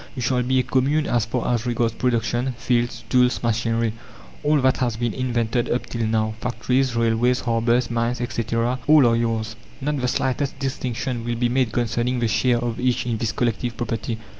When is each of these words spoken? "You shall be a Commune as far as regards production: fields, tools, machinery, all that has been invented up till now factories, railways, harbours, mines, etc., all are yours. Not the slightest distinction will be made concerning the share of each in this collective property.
"You 0.15 0.21
shall 0.23 0.41
be 0.41 0.57
a 0.57 0.63
Commune 0.63 1.05
as 1.05 1.25
far 1.25 1.53
as 1.53 1.67
regards 1.67 1.93
production: 1.93 2.53
fields, 2.57 3.03
tools, 3.07 3.43
machinery, 3.43 3.93
all 4.41 4.59
that 4.61 4.77
has 4.77 4.97
been 4.97 5.13
invented 5.13 5.69
up 5.69 5.85
till 5.85 6.07
now 6.07 6.33
factories, 6.41 6.95
railways, 6.95 7.41
harbours, 7.41 7.91
mines, 7.91 8.19
etc., 8.19 8.79
all 8.87 9.05
are 9.05 9.15
yours. 9.15 9.55
Not 9.79 10.01
the 10.01 10.07
slightest 10.07 10.57
distinction 10.57 11.23
will 11.23 11.35
be 11.35 11.49
made 11.49 11.71
concerning 11.71 12.17
the 12.19 12.27
share 12.27 12.57
of 12.57 12.79
each 12.79 13.05
in 13.05 13.17
this 13.17 13.31
collective 13.31 13.77
property. 13.77 14.17